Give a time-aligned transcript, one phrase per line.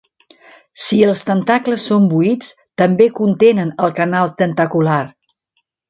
[0.85, 2.49] Si els tentacles són buits,
[2.83, 5.03] també contenen el canal tentacular.